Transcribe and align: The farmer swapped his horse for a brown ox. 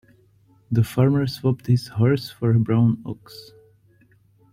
The 0.71 0.83
farmer 0.83 1.27
swapped 1.27 1.67
his 1.67 1.89
horse 1.89 2.31
for 2.31 2.55
a 2.55 2.59
brown 2.59 3.03
ox. 3.05 3.51